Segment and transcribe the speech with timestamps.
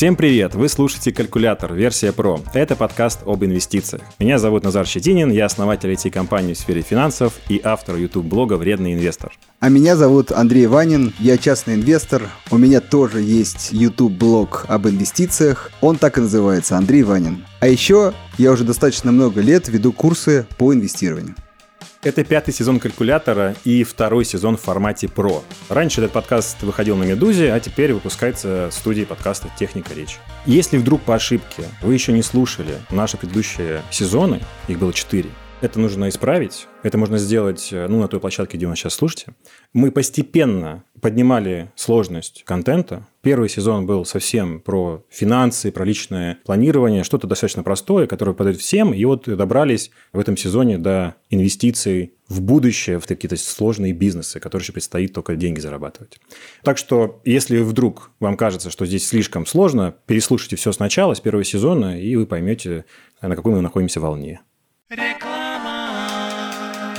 [0.00, 0.54] Всем привет!
[0.54, 1.74] Вы слушаете «Калькулятор.
[1.74, 2.42] Версия Pro».
[2.54, 4.00] Это подкаст об инвестициях.
[4.18, 9.30] Меня зовут Назар Щетинин, я основатель IT-компании в сфере финансов и автор YouTube-блога «Вредный инвестор».
[9.58, 12.22] А меня зовут Андрей Ванин, я частный инвестор.
[12.50, 15.70] У меня тоже есть YouTube-блог об инвестициях.
[15.82, 17.44] Он так и называется «Андрей Ванин».
[17.60, 21.34] А еще я уже достаточно много лет веду курсы по инвестированию.
[22.02, 25.42] Это пятый сезон калькулятора и второй сезон в формате Pro.
[25.68, 30.16] Раньше этот подкаст выходил на Медузе, а теперь выпускается в студии подкаста «Техника речи».
[30.46, 35.28] Если вдруг по ошибке вы еще не слушали наши предыдущие сезоны, их было четыре,
[35.60, 36.66] это нужно исправить.
[36.82, 39.34] Это можно сделать э, ну, на той площадке, где вы нас сейчас слушаете.
[39.72, 43.06] Мы постепенно поднимали сложность контента.
[43.22, 48.94] Первый сезон был совсем про финансы, про личное планирование, что-то достаточно простое, которое подойдет всем.
[48.94, 54.64] И вот добрались в этом сезоне до инвестиций в будущее, в какие-то сложные бизнесы, которые
[54.64, 56.18] еще предстоит только деньги зарабатывать.
[56.62, 61.44] Так что, если вдруг вам кажется, что здесь слишком сложно, переслушайте все сначала, с первого
[61.44, 62.84] сезона, и вы поймете,
[63.20, 64.40] на какой мы находимся волне.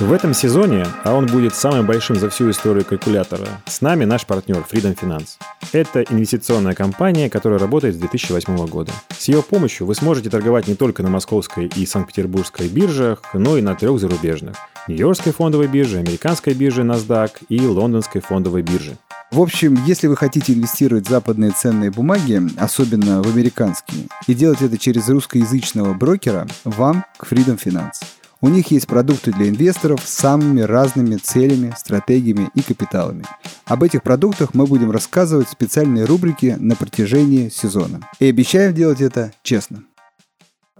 [0.02, 4.26] В этом сезоне, а он будет самым большим за всю историю калькулятора, с нами наш
[4.26, 5.38] партнер Freedom Finance.
[5.72, 8.90] Это инвестиционная компания, которая работает с 2008 года.
[9.16, 13.62] С ее помощью вы сможете торговать не только на московской и санкт-петербургской биржах, но и
[13.62, 14.56] на трех зарубежных.
[14.88, 18.96] Нью-Йоркской фондовой бирже, американской бирже NASDAQ и лондонской фондовой бирже.
[19.30, 24.62] В общем, если вы хотите инвестировать в западные ценные бумаги, особенно в американские, и делать
[24.62, 28.02] это через русскоязычного брокера, вам к Freedom Finance.
[28.44, 33.24] У них есть продукты для инвесторов с самыми разными целями, стратегиями и капиталами.
[33.66, 38.00] Об этих продуктах мы будем рассказывать в специальной рубрике на протяжении сезона.
[38.18, 39.84] И обещаем делать это честно.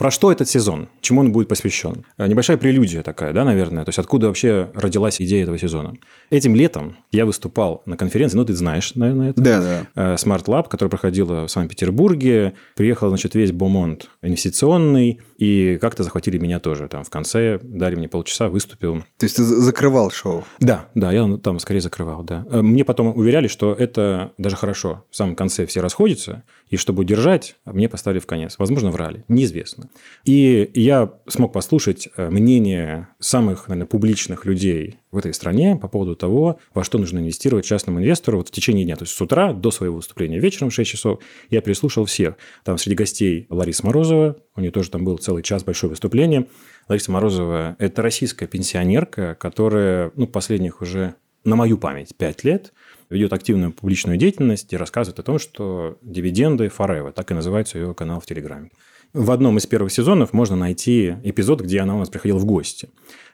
[0.02, 0.88] Про что этот сезон?
[1.00, 2.04] Чему он будет посвящен?
[2.18, 3.84] Э, небольшая прелюдия такая, да, наверное?
[3.84, 5.94] То есть, откуда вообще родилась идея этого сезона?
[6.28, 9.40] Этим летом я выступал на конференции, ну, ты знаешь, наверное, это.
[9.40, 9.86] Да, да.
[9.94, 12.54] Э, Smart Lab, которая проходила в Санкт-Петербурге.
[12.74, 16.88] Приехал, значит, весь Бомонд инвестиционный, и как-то захватили меня тоже.
[16.88, 19.04] Там в конце дали мне полчаса, выступил.
[19.18, 20.42] То есть, ты закрывал шоу?
[20.58, 22.44] Да, да, я там скорее закрывал, да.
[22.50, 25.04] Э, мне потом уверяли, что это даже хорошо.
[25.12, 28.54] В самом конце все расходятся, и чтобы удержать, мне поставили в конец.
[28.56, 29.26] Возможно, врали.
[29.28, 29.90] Неизвестно.
[30.24, 36.16] И я смог послушать э, мнение самых, наверное, публичных людей в этой стране по поводу
[36.16, 38.96] того, во что нужно инвестировать частному инвестору вот в течение дня.
[38.96, 42.36] То есть с утра до своего выступления вечером в 6 часов я переслушал всех.
[42.64, 46.46] Там среди гостей Лариса Морозова, у нее тоже там был целый час большое выступление.
[46.88, 52.72] Лариса Морозова– это российская пенсионерка, которая ну, последних уже на мою память 5 лет
[53.10, 57.94] ведет активную публичную деятельность и рассказывает о том, что дивиденды forever, так и называется ее
[57.94, 58.70] канал в Телеграме.
[59.12, 62.88] В одном из первых сезонов можно найти эпизод, где она у нас приходила в гости.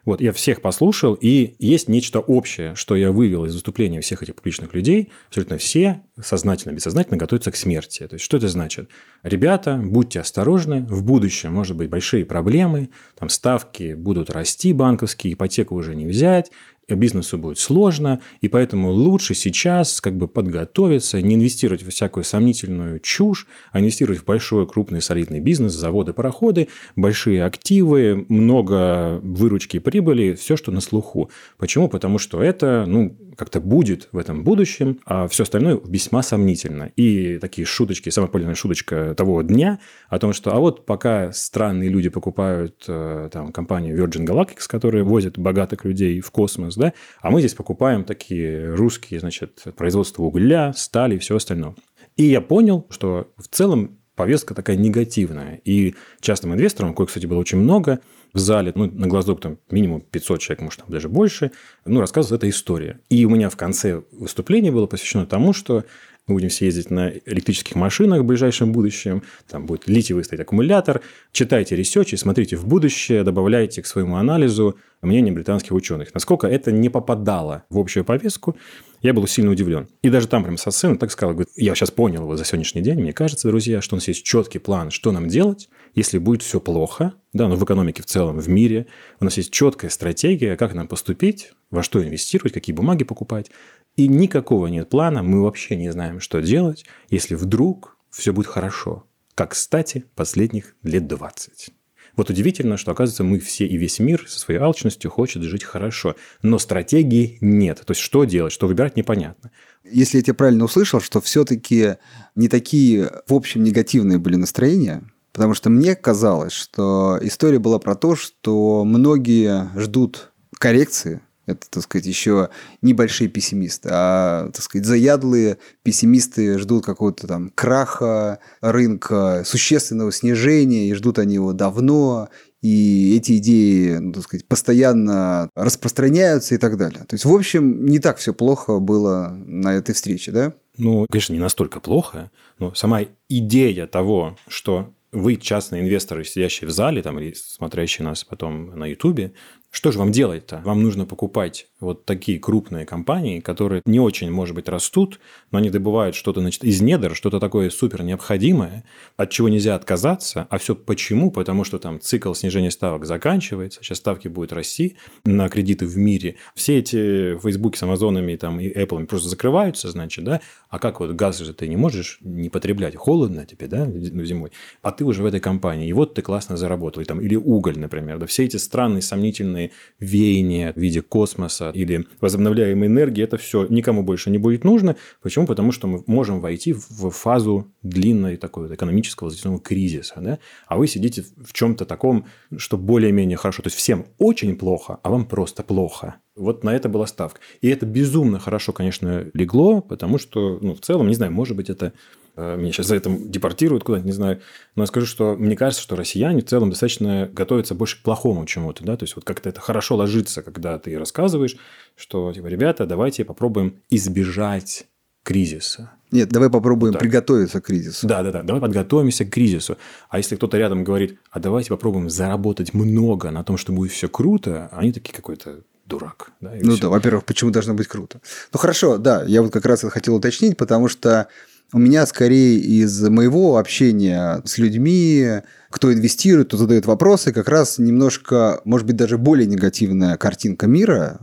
[0.05, 4.35] Вот, я всех послушал, и есть нечто общее, что я вывел из выступления всех этих
[4.35, 5.11] публичных людей.
[5.29, 8.09] Абсолютно все, сознательно, бессознательно, готовятся к смерти.
[8.09, 8.89] То есть, что это значит?
[9.23, 15.77] Ребята, будьте осторожны, в будущем может быть большие проблемы, там ставки будут расти банковские, ипотеку
[15.77, 16.51] уже не взять,
[16.97, 23.01] бизнесу будет сложно, и поэтому лучше сейчас как бы подготовиться, не инвестировать в всякую сомнительную
[23.01, 29.81] чушь, а инвестировать в большой, крупный, солидный бизнес, заводы, пароходы, большие активы, много выручки и
[29.81, 31.31] прибыли, все, что на слуху.
[31.59, 31.89] Почему?
[31.89, 36.91] Потому что это, ну, как-то будет в этом будущем, а все остальное весьма сомнительно.
[36.97, 39.79] И такие шуточки, самая популярная шуточка того дня
[40.09, 45.05] о том, что а вот пока странные люди покупают э, там компанию Virgin Galactic, которая
[45.05, 50.73] возит богатых людей в космос, да, а мы здесь покупаем такие русские, значит, производство угля,
[50.73, 51.77] стали и все остальное.
[52.17, 55.61] И я понял, что в целом повестка такая негативная.
[55.65, 58.01] И частным инвесторам, кое, кстати, было очень много,
[58.35, 61.53] в зале, ну, на глазок там минимум 500 человек, может, там даже больше,
[61.87, 63.01] ну, рассказывает эта история.
[63.09, 65.85] И у меня в конце выступления было посвящено тому, что
[66.29, 71.01] мы будем все ездить на электрических машинах в ближайшем будущем, там будет литиевый стоять аккумулятор.
[71.33, 76.13] Читайте ресерчи, смотрите в будущее, добавляйте к своему анализу мнение британских ученых.
[76.15, 78.57] Насколько это не попадало в общую повестку,
[79.01, 79.89] я был сильно удивлен.
[80.03, 82.83] И даже там прямо со сцены так сказал, говорит, я сейчас понял его за сегодняшний
[82.83, 86.43] день, мне кажется, друзья, что у нас есть четкий план, что нам делать, если будет
[86.43, 88.87] все плохо, да, ну, в экономике в целом, в мире,
[89.21, 93.51] у нас есть четкая стратегия, как нам поступить, во что инвестировать, какие бумаги покупать.
[93.99, 99.09] И никакого нет плана, мы вообще не знаем, что делать, если вдруг все будет хорошо.
[99.35, 101.71] Как, кстати, последних лет 20.
[102.15, 106.15] Вот удивительно, что, оказывается, мы все и весь мир со своей алчностью хочет жить хорошо.
[106.43, 107.83] Но стратегии нет.
[107.85, 109.51] То есть, что делать, что выбирать, непонятно.
[109.83, 111.97] Если я тебя правильно услышал, что все-таки
[112.37, 117.97] не такие, в общем, негативные были настроения, потому что мне казалось, что история была про
[117.97, 122.51] то, что многие ждут коррекции, Это, так сказать, еще
[122.83, 130.95] небольшие пессимисты, а, так сказать, заядлые пессимисты ждут какого-то там краха рынка, существенного снижения, и
[130.95, 132.29] ждут они его давно,
[132.61, 137.01] и эти идеи, ну, так сказать, постоянно распространяются и так далее.
[137.01, 140.53] То есть, в общем, не так все плохо было на этой встрече, да?
[140.77, 146.71] Ну, конечно, не настолько плохо, но сама идея того, что вы, частные инвесторы, сидящие в
[146.71, 149.33] зале там, или смотрящие нас потом на Ютубе,
[149.71, 150.63] что же вам делать-то?
[150.65, 155.21] Вам нужно покупать вот такие крупные компании, которые не очень, может быть, растут,
[155.51, 158.85] но они добывают что-то значит, из недр, что-то такое супер необходимое,
[159.17, 160.47] от чего нельзя отказаться.
[160.49, 161.31] А все почему?
[161.31, 166.37] Потому что там цикл снижения ставок заканчивается, сейчас ставки будут расти на кредиты в мире.
[166.55, 170.41] Все эти Facebook с Амазонами там, и Apple просто закрываются, значит, да?
[170.71, 172.97] А как вот газ же ты не можешь не потреблять?
[172.97, 174.51] Холодно тебе, да, зимой.
[174.83, 177.03] А ты уже в этой компании, и вот ты классно заработал.
[177.03, 178.19] И, там, или уголь, например.
[178.19, 179.58] Да, все эти странные, сомнительные
[179.99, 184.97] веяния в виде космоса или возобновляемой энергии, это все никому больше не будет нужно.
[185.23, 185.47] Почему?
[185.47, 190.15] Потому что мы можем войти в фазу длинной такой вот экономического затяжного кризиса.
[190.21, 190.39] Да?
[190.67, 192.27] А вы сидите в чем-то таком,
[192.57, 193.63] что более-менее хорошо.
[193.63, 196.17] То есть всем очень плохо, а вам просто плохо.
[196.37, 197.41] Вот на это была ставка.
[197.61, 201.69] И это безумно хорошо, конечно, легло, потому что, ну, в целом, не знаю, может быть,
[201.69, 201.93] это
[202.39, 204.41] меня сейчас за это депортируют куда-нибудь, не знаю.
[204.75, 208.47] Но я скажу, что мне кажется, что россияне в целом достаточно готовятся больше к плохому
[208.47, 211.57] чему-то, да, то есть вот как-то это хорошо ложится, когда ты рассказываешь,
[211.97, 214.87] что, типа, ребята, давайте попробуем избежать
[215.23, 215.91] кризиса.
[216.11, 218.07] Нет, давай попробуем вот приготовиться к кризису.
[218.07, 218.43] Да, да, да.
[218.43, 219.77] Давай подготовимся к кризису.
[220.09, 224.09] А если кто-то рядом говорит, а давайте попробуем заработать много на том, что будет все
[224.09, 226.33] круто, они такие какой-то дурак.
[226.41, 226.83] Да, ну все.
[226.83, 228.21] да, во-первых, почему должно быть круто?
[228.53, 231.29] Ну хорошо, да, я вот как раз это хотел уточнить, потому что
[231.73, 237.79] у меня скорее из моего общения с людьми, кто инвестирует, кто задает вопросы, как раз
[237.79, 241.21] немножко, может быть, даже более негативная картинка мира,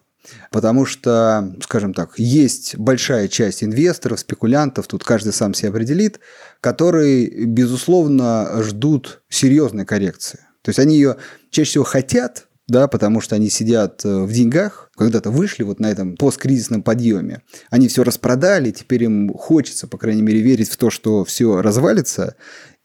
[0.52, 6.20] Потому что, скажем так, есть большая часть инвесторов, спекулянтов, тут каждый сам себя определит,
[6.62, 10.40] которые, безусловно, ждут серьезной коррекции.
[10.62, 11.18] То есть они ее
[11.52, 15.92] чаще всего хотят, да, потому что они сидят э, в деньгах, когда-то вышли вот на
[15.92, 20.90] этом посткризисном подъеме, они все распродали, теперь им хочется, по крайней мере, верить в то,
[20.90, 22.36] что все развалится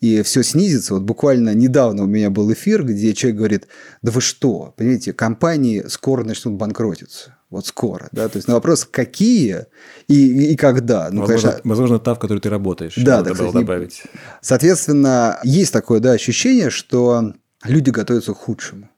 [0.00, 0.94] и все снизится.
[0.94, 3.68] Вот буквально недавно у меня был эфир, где человек говорит,
[4.02, 7.36] да вы что, понимаете, компании скоро начнут банкротиться.
[7.50, 9.66] Вот скоро, да, то есть на вопрос, какие
[10.06, 11.10] и, и когда.
[11.10, 12.94] Ну, возможно, конечно, возможно, та, в которой ты работаешь.
[12.96, 14.04] Да, да, кстати, добавить.
[14.40, 17.34] Соответственно, есть такое, да, ощущение, что
[17.64, 18.88] люди готовятся к худшему.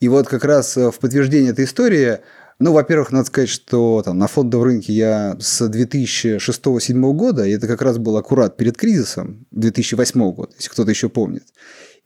[0.00, 2.18] И вот как раз э, в подтверждение этой истории,
[2.60, 7.66] ну, во-первых, надо сказать, что там, на фондовом рынке я с 2006-2007 года, и это
[7.66, 11.44] как раз был аккурат перед кризисом 2008 года, если кто-то еще помнит.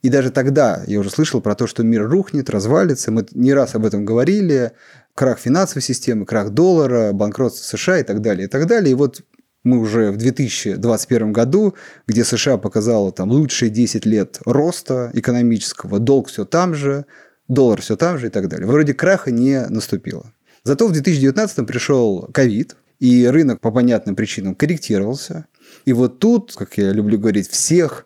[0.03, 3.09] И даже тогда я уже слышал про то, что мир рухнет, развалится.
[3.09, 4.73] Мы не раз об этом говорили.
[5.15, 8.91] Крах финансовой системы, крах доллара, банкротство США и так далее, и так далее.
[8.91, 9.21] И вот
[9.63, 11.75] мы уже в 2021 году,
[12.05, 17.05] где США показала там лучшие 10 лет роста экономического, долг все там же,
[17.53, 18.67] доллар все там же и так далее.
[18.67, 20.33] Вроде краха не наступило.
[20.63, 25.45] Зато в 2019 пришел ковид, и рынок по понятным причинам корректировался.
[25.83, 28.05] И вот тут, как я люблю говорить, всех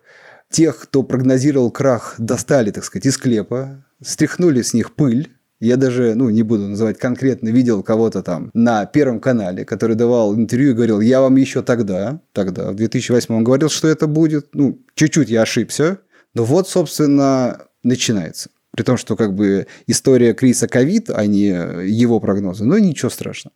[0.50, 5.30] тех, кто прогнозировал крах, достали, так сказать, из склепа, стряхнули с них пыль,
[5.60, 10.34] я даже, ну, не буду называть конкретно, видел кого-то там на Первом канале, который давал
[10.34, 14.54] интервью и говорил, я вам еще тогда, тогда, в 2008 он говорил, что это будет,
[14.54, 15.98] ну, чуть-чуть я ошибся,
[16.34, 18.50] но вот, собственно, начинается.
[18.78, 22.64] При том, что как бы история кризиса ковид, а не его прогнозы.
[22.64, 23.52] Но ничего страшного.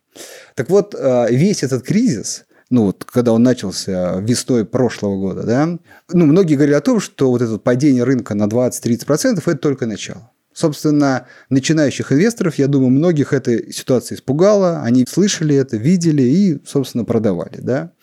[0.53, 5.79] Так вот, э, весь этот кризис, ну вот, когда он начался весной прошлого года, да,
[6.11, 10.29] ну, многие говорили о том, что вот это падение рынка на 20-30% это только начало.
[10.51, 17.05] Собственно, начинающих инвесторов, я думаю, многих эта ситуация испугала, они слышали это, видели и, собственно,
[17.05, 17.61] продавали.
[17.61, 17.93] Да?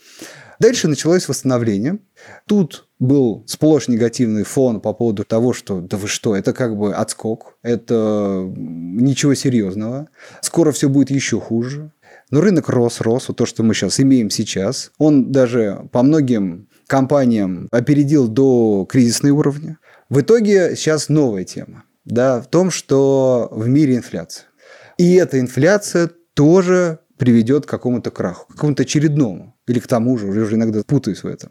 [0.59, 1.99] Дальше началось восстановление.
[2.47, 6.95] Тут был сплошь негативный фон по поводу того, что да вы что, это как бы
[6.95, 10.09] отскок, это ничего серьезного,
[10.43, 11.91] скоро все будет еще хуже.
[12.31, 16.69] Но рынок рос, рос, вот то, что мы сейчас имеем сейчас, он даже по многим
[16.87, 19.79] компаниям опередил до кризисной уровня.
[20.09, 24.47] В итоге сейчас новая тема, да, в том, что в мире инфляция.
[24.99, 30.27] И эта инфляция тоже приведет к какому-то краху, к какому-то очередному, или к тому же,
[30.29, 31.51] уже иногда путаюсь в этом.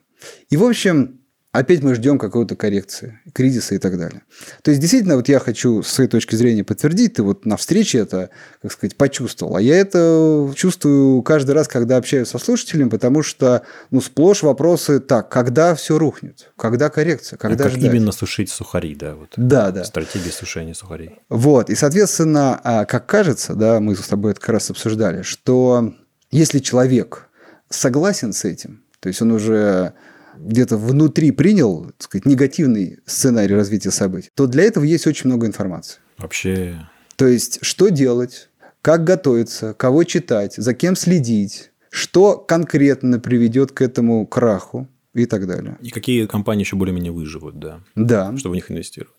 [0.49, 1.18] И, в общем,
[1.51, 4.21] опять мы ждем какой-то коррекции, кризиса и так далее.
[4.61, 7.99] То есть, действительно, вот я хочу с своей точки зрения подтвердить, ты вот на встрече
[7.99, 8.29] это,
[8.61, 9.55] как сказать, почувствовал.
[9.55, 14.99] А я это чувствую каждый раз, когда общаюсь со слушателем, потому что, ну, сплошь вопросы,
[14.99, 17.91] так, когда все рухнет, когда коррекция, когда а как ждать?
[17.91, 19.15] именно сушить сухари, да?
[19.15, 19.33] Вот.
[19.35, 19.83] Да, да.
[19.83, 21.19] Стратегия сушения сухарей.
[21.29, 25.93] Вот, и, соответственно, а, как кажется, да, мы с тобой это как раз обсуждали, что
[26.31, 27.27] если человек
[27.69, 29.93] согласен с этим, то есть он уже
[30.39, 35.47] где-то внутри принял, так сказать, негативный сценарий развития событий, то для этого есть очень много
[35.47, 35.99] информации.
[36.17, 36.87] Вообще...
[37.15, 38.49] То есть, что делать,
[38.81, 45.47] как готовиться, кого читать, за кем следить, что конкретно приведет к этому краху и так
[45.47, 45.77] далее.
[45.81, 47.81] И какие компании еще более-менее выживут, да.
[47.95, 48.35] Да.
[48.37, 49.13] Чтобы в них инвестировать.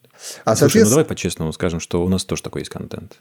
[0.44, 3.20] А, Слушай, ну давай по-честному скажем, что у нас тоже такой есть контент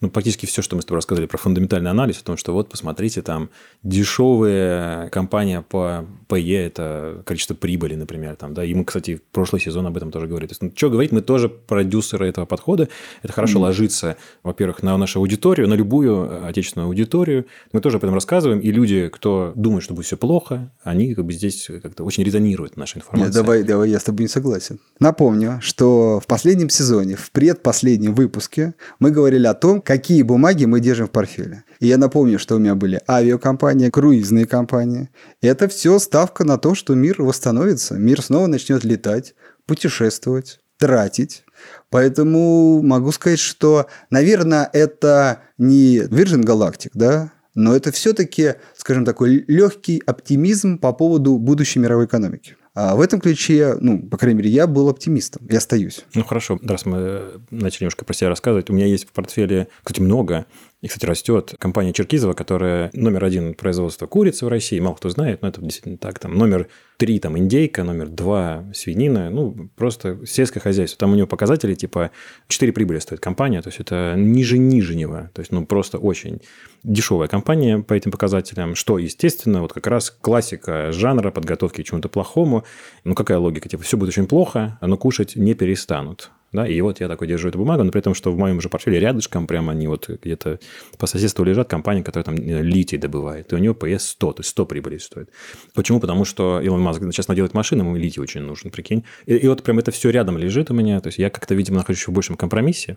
[0.00, 2.68] ну, практически все, что мы с тобой рассказали про фундаментальный анализ, о том, что вот,
[2.68, 3.48] посмотрите, там
[3.82, 8.36] дешевая компания по PE– это количество прибыли, например.
[8.36, 8.64] Там, да?
[8.64, 10.48] И мы, кстати, в прошлый сезон об этом тоже говорили.
[10.48, 12.88] То есть, ну, что говорить, мы тоже продюсеры этого подхода.
[13.22, 13.62] Это хорошо mm-hmm.
[13.62, 17.46] ложится, во-первых, на нашу аудиторию, на любую отечественную аудиторию.
[17.72, 21.24] Мы тоже об этом рассказываем, и люди, кто думает, что будет все плохо, они как
[21.24, 23.26] бы здесь как-то очень резонируют нашей информацией.
[23.26, 24.78] Нет, давай, давай, я с тобой не согласен.
[25.00, 30.80] Напомню, что в последнем сезоне, в предпоследнем выпуске мы говорили о том, какие бумаги мы
[30.80, 31.64] держим в портфеле.
[31.80, 35.10] И я напомню, что у меня были авиакомпании, круизные компании.
[35.40, 39.34] Это все ставка на то, что мир восстановится, мир снова начнет летать,
[39.66, 41.44] путешествовать, тратить.
[41.90, 49.44] Поэтому могу сказать, что, наверное, это не Virgin Galactic, да, но это все-таки, скажем, такой
[49.48, 52.56] легкий оптимизм по поводу будущей мировой экономики.
[52.74, 56.04] А в этом ключе, ну, по крайней мере, я был оптимистом и остаюсь.
[56.14, 60.02] Ну, хорошо, раз мы начали немножко про себя рассказывать, у меня есть в портфеле, кстати,
[60.02, 60.44] много,
[60.86, 65.42] и, кстати, растет компания Черкизова, которая номер один производства курицы в России, мало кто знает,
[65.42, 70.60] но это действительно так, там номер три там индейка, номер два свинина, ну, просто сельское
[70.60, 71.00] хозяйство.
[71.00, 72.12] Там у него показатели типа
[72.46, 76.40] 4 прибыли стоит компания, то есть это ниже нижнего, то есть, ну, просто очень
[76.84, 82.08] дешевая компания по этим показателям, что, естественно, вот как раз классика жанра подготовки к чему-то
[82.08, 82.64] плохому.
[83.02, 83.68] Ну, какая логика?
[83.68, 86.30] Типа, все будет очень плохо, но кушать не перестанут.
[86.56, 88.70] Да, и вот я такой держу эту бумагу, но при том, что в моем же
[88.70, 90.58] портфеле рядышком прямо они вот где-то
[90.96, 94.48] по соседству лежат компания, которая там литий добывает, и у него PS 100, то есть
[94.48, 95.28] 100 прибыли стоит.
[95.74, 96.00] Почему?
[96.00, 99.04] Потому что Илон Маск сейчас наделает машины, ему литий очень нужен, прикинь.
[99.26, 101.76] И, и вот прям это все рядом лежит у меня, то есть я как-то, видимо,
[101.76, 102.96] нахожусь в большем компромиссе.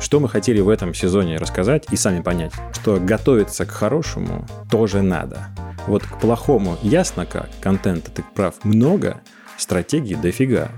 [0.00, 5.00] Что мы хотели в этом сезоне рассказать и сами понять, что готовиться к хорошему тоже
[5.02, 5.46] надо.
[5.86, 9.20] Вот к плохому ясно как, контента ты прав много,
[9.56, 10.70] стратегии дофига.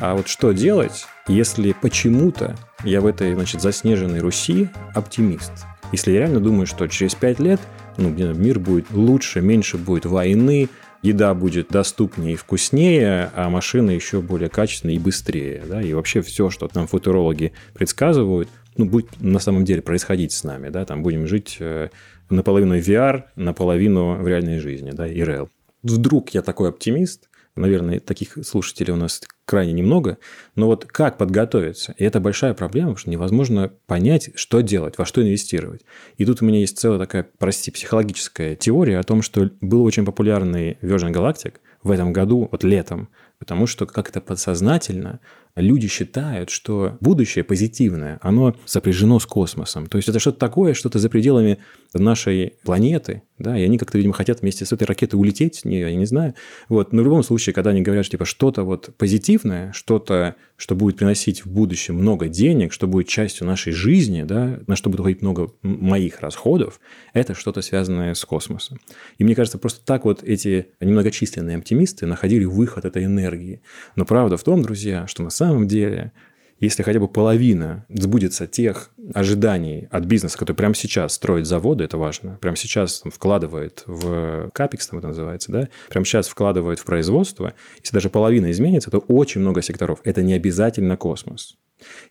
[0.00, 5.52] А вот что делать, если почему-то я в этой, значит, заснеженной Руси оптимист?
[5.90, 7.60] Если я реально думаю, что через пять лет
[7.96, 10.68] ну, мир будет лучше, меньше будет войны,
[11.02, 15.62] еда будет доступнее и вкуснее, а машины еще более качественные и быстрее.
[15.66, 15.82] Да?
[15.82, 20.68] И вообще все, что там футурологи предсказывают, ну, будет на самом деле происходить с нами.
[20.68, 20.84] Да?
[20.84, 21.88] Там будем жить э,
[22.30, 25.48] наполовину VR, наполовину в реальной жизни, да, ИРЛ.
[25.82, 27.28] Вдруг я такой оптимист,
[27.60, 30.18] наверное, таких слушателей у нас крайне немного,
[30.54, 31.94] но вот как подготовиться?
[31.96, 35.82] И это большая проблема, потому что невозможно понять, что делать, во что инвестировать.
[36.16, 40.04] И тут у меня есть целая такая, прости, психологическая теория о том, что был очень
[40.04, 45.20] популярный Virgin Galactic в этом году, вот летом, потому что как-то подсознательно
[45.54, 49.86] люди считают, что будущее позитивное, оно сопряжено с космосом.
[49.86, 51.58] То есть это что-то такое, что-то за пределами
[51.94, 55.94] нашей планеты, да, и они как-то, видимо, хотят вместе с этой ракетой улететь, не, я
[55.94, 56.34] не знаю.
[56.68, 56.92] Вот.
[56.92, 60.96] Но в любом случае, когда они говорят, что типа что-то вот позитивное, что-то, что будет
[60.96, 65.22] приносить в будущем много денег, что будет частью нашей жизни, да, на что будет уходить
[65.22, 66.80] много моих расходов,
[67.12, 68.80] это что-то связанное с космосом.
[69.18, 73.62] И мне кажется, просто так вот эти немногочисленные оптимисты находили выход этой энергии.
[73.94, 76.12] Но правда в том, друзья, что на самом деле,
[76.60, 81.98] если хотя бы половина сбудется тех ожиданий от бизнеса, который прямо сейчас строит заводы, это
[81.98, 86.84] важно, прямо сейчас там, вкладывает в капекс, там это называется, да, прямо сейчас вкладывает в
[86.84, 90.00] производство, если даже половина изменится, то очень много секторов.
[90.04, 91.56] Это не обязательно космос.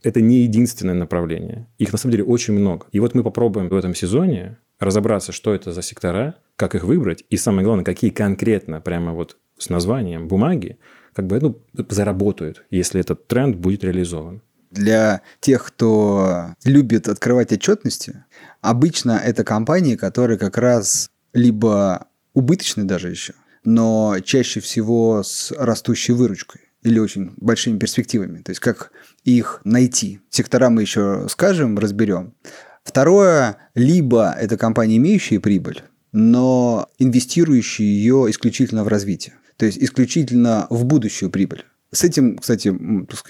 [0.02, 1.68] Это не единственное направление.
[1.78, 2.88] Их на самом деле очень много.
[2.92, 7.24] И вот мы попробуем в этом сезоне разобраться, что это за сектора, как их выбрать,
[7.30, 10.78] и самое главное, какие конкретно прямо вот с названием бумаги
[11.18, 11.60] как бы ну,
[11.90, 14.44] заработают, если этот тренд будет реализован.
[14.70, 18.24] Для тех, кто любит открывать отчетности,
[18.62, 22.06] обычно это компании, которые как раз либо
[22.36, 23.34] убыточны даже еще,
[23.64, 28.44] но чаще всего с растущей выручкой или очень большими перспективами.
[28.44, 28.92] То есть как
[29.24, 30.20] их найти.
[30.30, 32.36] Сектора мы еще скажем, разберем.
[32.84, 35.82] Второе, либо это компании, имеющие прибыль,
[36.12, 39.34] но инвестирующие ее исключительно в развитие.
[39.58, 41.66] То есть исключительно в будущую прибыль.
[41.92, 42.74] С этим, кстати,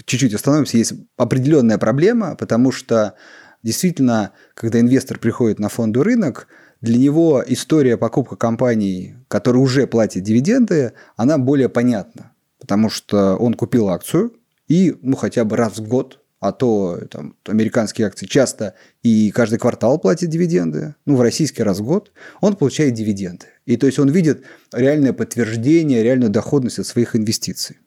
[0.05, 3.15] чуть-чуть остановимся, есть определенная проблема, потому что
[3.63, 6.48] действительно, когда инвестор приходит на фондовый рынок,
[6.81, 12.34] для него история покупка компаний, которые уже платят дивиденды, она более понятна.
[12.60, 14.34] Потому что он купил акцию
[14.67, 19.58] и ну, хотя бы раз в год, а то там, американские акции часто и каждый
[19.58, 23.48] квартал платят дивиденды, ну, в российский раз в год, он получает дивиденды.
[23.65, 27.77] И то есть он видит реальное подтверждение, реальную доходность от своих инвестиций.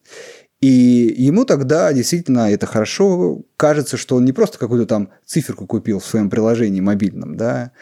[0.60, 3.42] И ему тогда действительно это хорошо.
[3.56, 7.72] Кажется, что он не просто какую-то там циферку купил в своем приложении мобильном, да,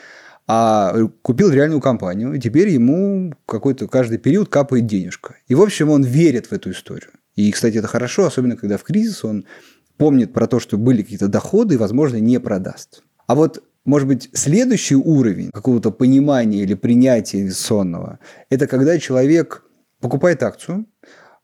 [0.46, 5.36] а купил реальную компанию, и теперь ему какой-то каждый период капает денежка.
[5.46, 7.10] И, в общем, он верит в эту историю.
[7.34, 9.44] И, кстати, это хорошо, особенно когда в кризис он
[9.98, 13.02] помнит про то, что были какие-то доходы и, возможно, не продаст.
[13.26, 18.18] А вот может быть, следующий уровень какого-то понимания или принятия инвестиционного–
[18.50, 19.64] это когда человек
[20.00, 20.84] покупает акцию,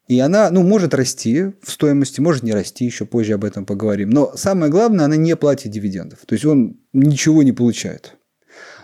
[0.09, 4.11] и она, ну, может расти в стоимости, может не расти, еще позже об этом поговорим.
[4.11, 6.19] Но самое главное, она не платит дивидендов.
[6.27, 8.15] То есть он ничего не получает.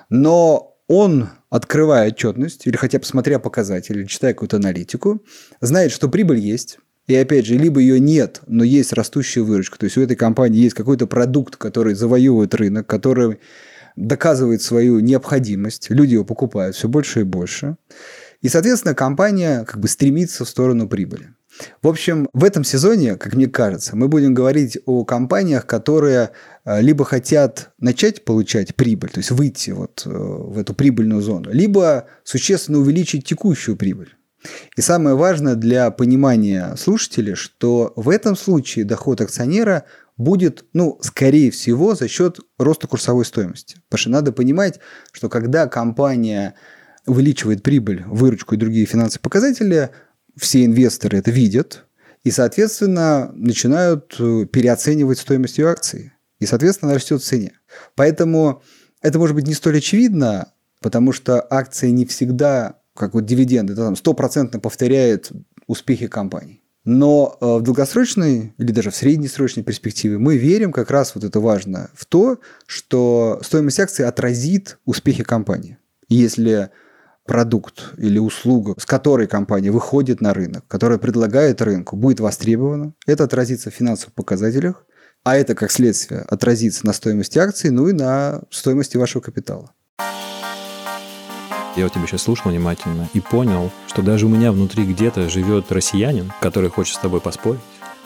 [0.08, 5.22] Но он, открывая отчетность, или хотя бы смотря показатели, читая какую-то аналитику,
[5.60, 6.78] знает, что прибыль есть.
[7.06, 9.78] И опять же, либо ее нет, но есть растущая выручка.
[9.78, 13.38] То есть у этой компании есть какой-то продукт, который завоевывает рынок, который
[13.96, 15.90] доказывает свою необходимость.
[15.90, 17.76] Люди его покупают все больше и больше.
[18.42, 21.34] И, соответственно, компания как бы стремится в сторону прибыли.
[21.82, 26.30] В общем, в этом сезоне, как мне кажется, мы будем говорить о компаниях, которые
[26.64, 31.50] э, либо хотят начать получать прибыль, то есть выйти вот э, в эту прибыльную зону,
[31.52, 34.14] либо существенно увеличить текущую прибыль.
[34.76, 39.84] И самое важное для понимания слушателей, что в этом случае доход акционера
[40.16, 43.76] будет, ну, скорее всего, за счет роста курсовой стоимости.
[43.88, 44.80] Потому что надо понимать,
[45.12, 46.54] что когда компания
[47.06, 49.90] увеличивает прибыль, выручку и другие финансовые показатели,
[50.36, 51.86] все инвесторы это видят
[52.22, 56.12] и, соответственно, начинают э, переоценивать стоимость ее акций.
[56.38, 57.52] И, соответственно, она растет в цене.
[57.94, 58.62] Поэтому
[59.00, 63.84] это может быть не столь очевидно, потому что акции не всегда, как вот дивиденды, да,
[63.84, 65.30] там стопроцентно повторяют
[65.66, 66.62] успехи компаний.
[66.84, 71.38] Но э, в долгосрочной или даже в среднесрочной перспективе мы верим, как раз вот это
[71.38, 75.78] важно, в то, что стоимость акций отразит успехи компании.
[76.08, 76.70] Если
[77.26, 82.94] продукт или услуга, с которой компания выходит на рынок, которая предлагает рынку, будет востребована.
[83.06, 84.84] Это отразится в финансовых показателях,
[85.22, 89.72] а это, как следствие, отразится на стоимости акций, ну и на стоимости вашего капитала.
[91.80, 95.72] Я вот тебя сейчас слушал внимательно и понял, что даже у меня внутри где-то живет
[95.72, 97.62] россиянин, который хочет с тобой поспорить.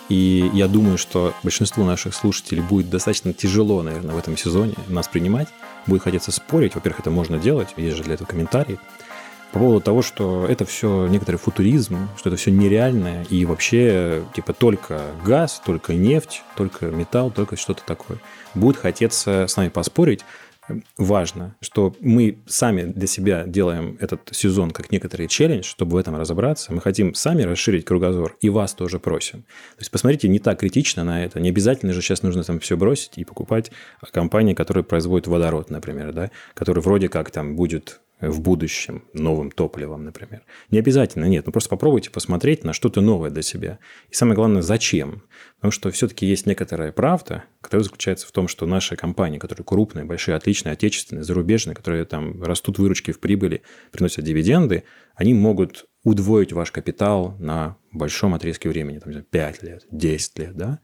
[0.09, 5.09] И я думаю, что большинству наших слушателей будет достаточно тяжело, наверное, в этом сезоне нас
[5.09, 5.49] принимать.
[5.89, 6.77] Будет хотеться спорить.
[6.77, 8.79] Во-первых, это можно делать, есть же для этого комментарии
[9.51, 14.53] по поводу того, что это все некоторый футуризм, что это все нереальное, и вообще, типа,
[14.53, 18.19] только газ, только нефть, только металл, только что-то такое.
[18.55, 20.25] Будет хотеться с нами поспорить,
[20.97, 26.17] важно, что мы сами для себя делаем этот сезон как некоторый челлендж, чтобы в этом
[26.17, 26.73] разобраться.
[26.73, 29.43] Мы хотим сами расширить кругозор, и вас тоже просим.
[29.43, 31.41] То есть, посмотрите не так критично на это.
[31.41, 33.71] Не обязательно же сейчас нужно там все бросить и покупать
[34.13, 40.05] компании, которые производят водород, например, да, который вроде как там будет в будущем новым топливом,
[40.05, 40.43] например.
[40.71, 41.47] Не обязательно, нет.
[41.47, 43.79] Ну, просто попробуйте посмотреть на что-то новое для себя.
[44.11, 45.23] И самое главное, зачем.
[45.57, 50.05] Потому что все-таки есть некоторая правда, которая заключается в том, что наши компании, которые крупные,
[50.05, 54.85] большие, отличные, отечественные, зарубежные, которые там растут выручки в прибыли, приносят дивиденды,
[55.15, 60.81] они могут удвоить ваш капитал на большом отрезке времени, там, 5 лет, 10 лет, да.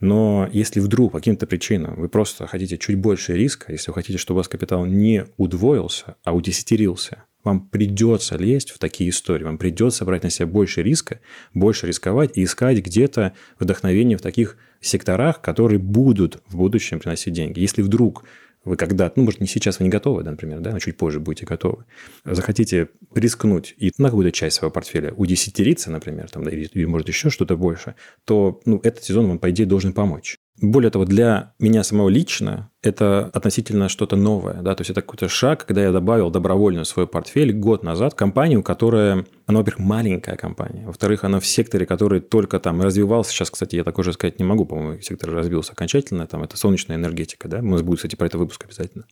[0.00, 4.18] Но если вдруг по каким-то причинам вы просто хотите чуть больше риска, если вы хотите,
[4.18, 9.56] чтобы у вас капитал не удвоился, а удесятерился, вам придется лезть в такие истории, вам
[9.56, 11.20] придется брать на себя больше риска,
[11.54, 17.60] больше рисковать и искать где-то вдохновение в таких секторах, которые будут в будущем приносить деньги.
[17.60, 18.24] Если вдруг
[18.66, 21.20] вы когда ну, может, не сейчас вы не готовы, да, например, да, но чуть позже
[21.20, 21.84] будете готовы,
[22.24, 27.30] захотите рискнуть и на какую-то часть своего портфеля удесятериться, например, там, или, или, может, еще
[27.30, 30.36] что-то больше, то ну, этот сезон вам, по идее, должен помочь.
[30.60, 34.62] Более того, для меня самого лично это относительно что-то новое.
[34.62, 34.74] Да?
[34.74, 38.62] То есть это какой-то шаг, когда я добавил добровольно в свой портфель год назад компанию,
[38.62, 43.32] которая, она, во-первых, маленькая компания, во-вторых, она в секторе, который только там развивался.
[43.32, 46.26] Сейчас, кстати, я такое же сказать не могу, по-моему, сектор развился окончательно.
[46.26, 47.58] Там это солнечная энергетика, да?
[47.58, 49.04] У нас будет, кстати, про это выпуск обязательно.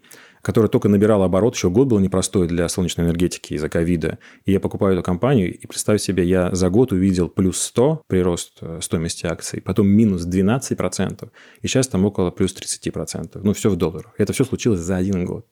[0.45, 4.19] Которая только набирала оборот, еще год был непростой для солнечной энергетики из-за ковида.
[4.45, 8.59] И я покупаю эту компанию, и представь себе, я за год увидел плюс 100 прирост
[8.61, 11.31] э, стоимости акций, потом минус 12%,
[11.63, 13.41] и сейчас там около плюс 30%.
[13.43, 14.13] Ну, все в долларах.
[14.19, 15.47] Это все случилось за один год.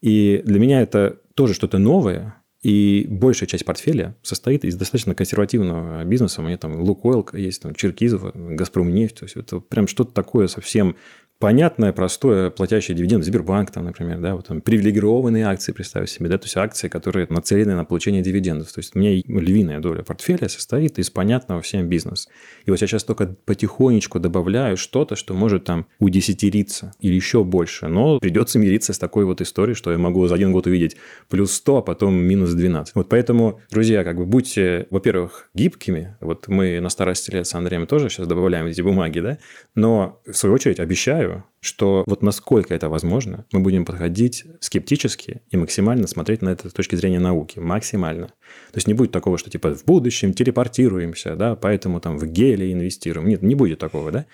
[0.00, 6.02] И для меня это тоже что-то новое, И большая часть портфеля состоит из достаточно консервативного
[6.04, 6.40] бизнеса.
[6.40, 9.18] У меня там Лукойл есть, там Черкизов, Газпром нефть.
[9.18, 10.96] То есть это прям что-то такое совсем
[11.38, 16.38] понятное, простое, платящее дивиденды, Сбербанк, там, например, да, вот там, привилегированные акции, представь себе, да,
[16.38, 18.72] то есть акции, которые нацелены на получение дивидендов.
[18.72, 22.28] То есть у меня львиная доля портфеля состоит из понятного всем бизнеса.
[22.64, 27.88] И вот я сейчас только потихонечку добавляю что-то, что может там удесятериться или еще больше,
[27.88, 30.96] но придется мириться с такой вот историей, что я могу за один год увидеть
[31.28, 32.94] плюс 100, а потом минус 12.
[32.94, 36.16] Вот поэтому, друзья, как бы будьте, во-первых, гибкими.
[36.20, 39.38] Вот мы на старости лет с Андреем тоже сейчас добавляем эти бумаги, да,
[39.74, 45.42] но в свою очередь обещаю, считаю, что вот насколько это возможно, мы будем подходить скептически
[45.50, 47.58] и максимально смотреть на это с точки зрения науки.
[47.58, 48.28] Максимально.
[48.28, 52.72] То есть не будет такого, что типа в будущем телепортируемся, да, поэтому там в геле
[52.72, 53.28] инвестируем.
[53.28, 54.26] Нет, не будет такого, да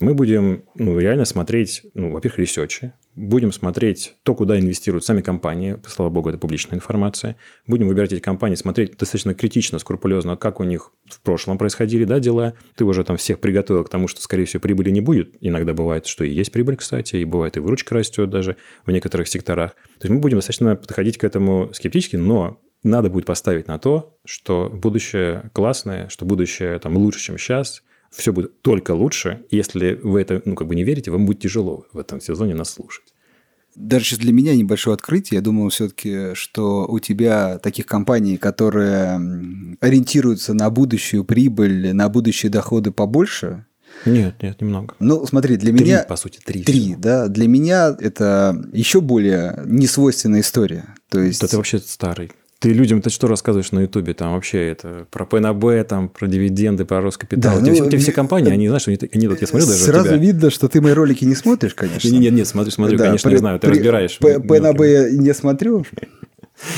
[0.00, 5.76] мы будем ну, реально смотреть, ну, во-первых, ресерчи, будем смотреть то, куда инвестируют сами компании,
[5.86, 10.64] слава богу, это публичная информация, будем выбирать эти компании, смотреть достаточно критично, скрупулезно, как у
[10.64, 12.54] них в прошлом происходили да, дела.
[12.76, 15.36] Ты уже там всех приготовил к тому, что, скорее всего, прибыли не будет.
[15.40, 19.28] Иногда бывает, что и есть прибыль, кстати, и бывает и выручка растет даже в некоторых
[19.28, 19.72] секторах.
[19.72, 24.18] То есть мы будем достаточно подходить к этому скептически, но надо будет поставить на то,
[24.24, 29.44] что будущее классное, что будущее там лучше, чем сейчас, все будет только лучше.
[29.50, 32.70] Если вы это, ну, как бы не верите, вам будет тяжело в этом сезоне нас
[32.70, 33.14] слушать.
[33.74, 35.38] Даже сейчас для меня небольшое открытие.
[35.38, 39.20] Я думал все-таки, что у тебя таких компаний, которые
[39.80, 43.66] ориентируются на будущую прибыль, на будущие доходы побольше,
[44.04, 44.94] нет, нет, немного.
[45.00, 46.04] Ну, смотри, для три, меня...
[46.04, 46.62] по сути, три.
[46.62, 47.28] Три, да.
[47.28, 50.94] Для меня это еще более несвойственная история.
[51.08, 51.40] То есть...
[51.40, 52.32] Да ты вообще старый.
[52.60, 54.14] Ты людям ты что рассказываешь на Ютубе?
[54.14, 57.52] Там вообще это про ПНБ, там про дивиденды, про Роскапитал.
[57.52, 59.68] Да, у, тебя, ну, у тебя все компании, они, знаешь, они, они вот я смотрю
[59.68, 62.08] даже Сразу видно, что ты мои ролики не смотришь, конечно.
[62.08, 64.18] Нет, нет, нет смотрю, смотрю, да, конечно, при, я знаю, ты при, разбираешь.
[64.18, 65.86] ПНБ я не смотрю,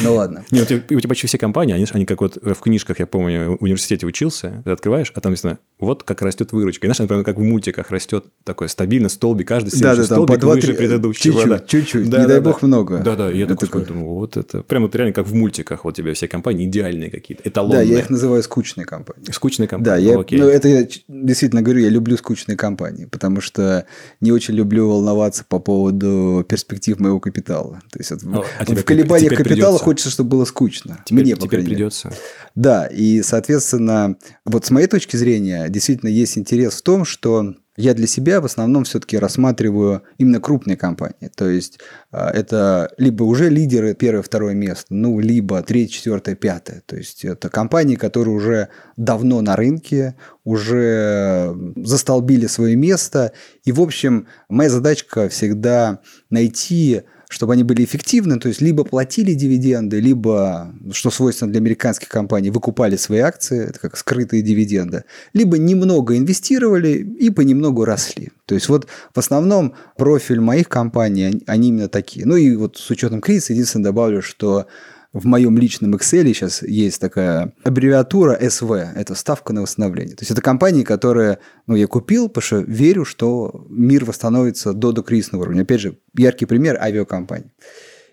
[0.02, 0.44] ну ладно.
[0.50, 3.06] Не, у, тебя, у тебя почти все компании, они, они как вот в книжках, я
[3.06, 6.86] помню, в университете учился, ты открываешь, а там написано, вот как растет выручка.
[6.86, 10.34] И знаешь, например, как в мультиках растет такой стабильно столбик, каждый следующий да, да, столбик
[10.36, 11.34] по 2, выше 3, предыдущего.
[11.34, 11.58] Чуть-чуть, да.
[11.66, 12.98] чуть-чуть, да, не да, дай да, бог много.
[12.98, 16.12] Да-да, я такой, такой думаю, вот это, прямо вот реально как в мультиках, вот тебе
[16.14, 17.86] все компании идеальные какие-то, эталонные.
[17.86, 19.30] Да, я их называю скучные компании.
[19.30, 23.86] Скучные компании, Да, я, ну, это я действительно говорю, я люблю скучные компании, потому что
[24.20, 27.80] не очень люблю волноваться по поводу перспектив моего капитала.
[27.90, 29.84] То есть, вот, а в колебаниях капитала придется.
[29.84, 31.02] хочется, чтобы было скучно.
[31.04, 32.12] Теперь, Мне, теперь придется.
[32.54, 37.94] Да, и, соответственно, вот с моей точки зрения, действительно есть интерес в том, что я
[37.94, 41.30] для себя в основном все-таки рассматриваю именно крупные компании.
[41.34, 41.80] То есть
[42.10, 46.82] а, это либо уже лидеры первое, второе место, ну, либо третье, четвертое, пятое.
[46.84, 53.32] То есть это компании, которые уже давно на рынке, уже застолбили свое место.
[53.64, 59.34] И, в общем, моя задачка всегда найти чтобы они были эффективны, то есть либо платили
[59.34, 65.56] дивиденды, либо, что свойственно для американских компаний, выкупали свои акции, это как скрытые дивиденды, либо
[65.56, 68.30] немного инвестировали и понемногу росли.
[68.46, 72.26] То есть вот в основном профиль моих компаний, они именно такие.
[72.26, 74.66] Ну и вот с учетом кризиса, единственное добавлю, что
[75.12, 80.14] в моем личном Excel сейчас есть такая аббревиатура SV, это ставка на восстановление.
[80.14, 84.92] То есть это компании, которые ну, я купил, потому что верю, что мир восстановится до
[84.92, 85.62] докризисного уровня.
[85.62, 87.50] Опять же, яркий пример авиакомпаний.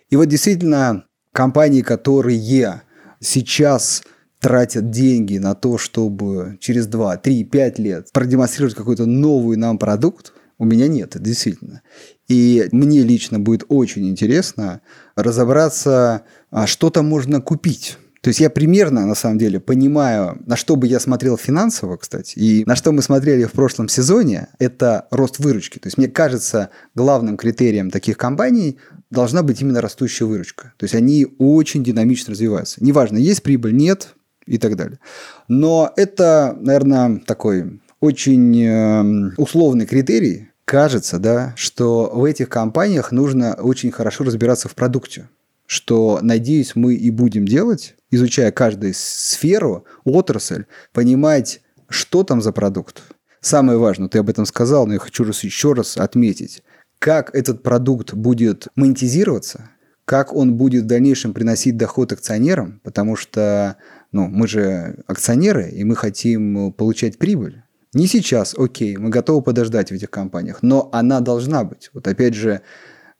[0.10, 2.82] И вот действительно компании, которые
[3.20, 4.04] сейчас
[4.40, 10.34] тратят деньги на то, чтобы через 2, 3, 5 лет продемонстрировать какой-то новый нам продукт,
[10.60, 11.84] у меня нет, действительно.
[12.28, 14.82] И мне лично будет очень интересно
[15.16, 17.98] разобраться, а что там можно купить.
[18.22, 22.38] То есть я примерно, на самом деле, понимаю, на что бы я смотрел финансово, кстати,
[22.38, 25.80] и на что мы смотрели в прошлом сезоне, это рост выручки.
[25.80, 28.80] То есть мне кажется, главным критерием таких компаний
[29.10, 30.74] должна быть именно растущая выручка.
[30.78, 32.84] То есть они очень динамично развиваются.
[32.84, 35.00] Неважно, есть прибыль, нет и так далее.
[35.48, 43.54] Но это, наверное, такой очень эм, условный критерий, кажется, да, что в этих компаниях нужно
[43.54, 45.30] очень хорошо разбираться в продукте.
[45.67, 53.03] Что, надеюсь, мы и будем делать, изучая каждую сферу, отрасль, понимать, что там за продукт.
[53.41, 56.63] Самое важное, ты об этом сказал, но я хочу еще раз отметить,
[56.99, 59.69] как этот продукт будет монетизироваться,
[60.06, 63.75] как он будет в дальнейшем приносить доход акционерам, потому что
[64.13, 67.62] ну, мы же акционеры, и мы хотим получать прибыль.
[67.93, 71.89] Не сейчас, окей, мы готовы подождать в этих компаниях, но она должна быть.
[71.93, 72.62] Вот опять же,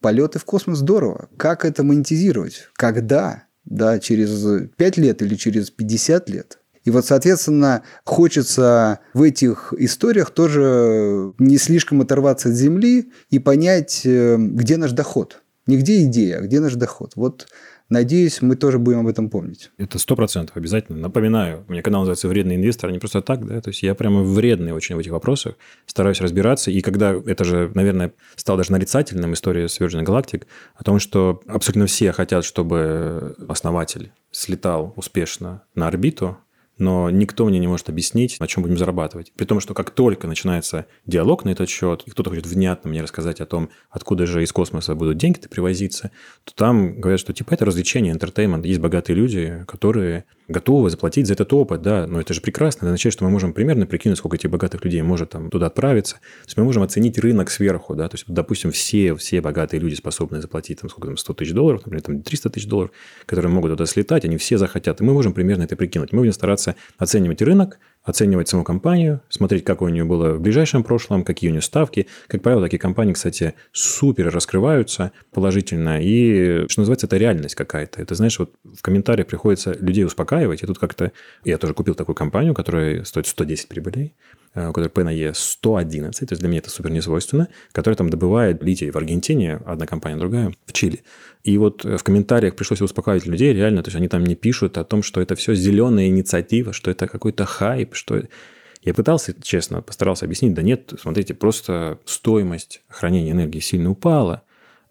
[0.02, 1.30] полеты в космос здорово.
[1.38, 2.68] Как это монетизировать?
[2.74, 3.44] Когда?
[3.66, 6.60] Да, через 5 лет или через 50 лет?
[6.88, 14.04] И вот, соответственно, хочется в этих историях тоже не слишком оторваться от земли и понять,
[14.06, 15.42] э, где наш доход.
[15.66, 17.12] Не где идея, а где наш доход.
[17.18, 17.48] Вот
[17.90, 19.72] Надеюсь, мы тоже будем об этом помнить.
[19.78, 20.98] Это сто процентов обязательно.
[21.00, 23.96] Напоминаю, у меня канал называется «Вредный инвестор», а не просто так, да, то есть я
[23.96, 28.74] прямо вредный очень в этих вопросах, стараюсь разбираться, и когда это же, наверное, стало даже
[28.74, 30.44] нарицательным история с Virgin Galactic,
[30.76, 36.38] о том, что абсолютно все хотят, чтобы основатель слетал успешно на орбиту,
[36.78, 39.32] но никто мне не может объяснить, на чем будем зарабатывать.
[39.36, 43.02] При том, что как только начинается диалог на этот счет, и кто-то хочет внятно мне
[43.02, 46.12] рассказать о том, откуда же из космоса будут деньги-то привозиться,
[46.44, 48.66] то там говорят, что типа это развлечение, интертеймент.
[48.66, 52.88] Есть богатые люди, которые готовы заплатить за этот опыт, да, но это же прекрасно, это
[52.88, 56.46] означает, что мы можем примерно прикинуть, сколько этих богатых людей может там туда отправиться, то
[56.46, 60.42] есть мы можем оценить рынок сверху, да, то есть, допустим, все, все богатые люди способны
[60.42, 62.92] заплатить там сколько там, 100 тысяч долларов, например, там 300 тысяч долларов,
[63.26, 66.14] которые могут туда слетать, они все захотят, и мы можем примерно это прикинуть.
[66.14, 70.84] Мы будем стараться оценивать рынок, оценивать саму компанию, смотреть, как у нее было в ближайшем
[70.84, 72.08] прошлом, какие у нее ставки.
[72.28, 76.02] Как правило, такие компании, кстати, супер раскрываются положительно.
[76.02, 78.02] И, что называется, это реальность какая-то.
[78.02, 80.64] Это, знаешь, вот в комментариях приходится людей успокаивать.
[80.64, 81.12] И тут как-то...
[81.44, 84.14] Я тоже купил такую компанию, которая стоит 110 прибылей
[84.58, 87.96] у которой P на E 111, то есть для меня это супер не свойственно, которая
[87.96, 91.04] там добывает литий в Аргентине, одна компания, другая в Чили.
[91.44, 94.84] И вот в комментариях пришлось успокаивать людей реально, то есть они там не пишут о
[94.84, 98.24] том, что это все зеленая инициатива, что это какой-то хайп, что
[98.82, 104.44] я пытался, честно, постарался объяснить, да нет, смотрите, просто стоимость хранения энергии сильно упала,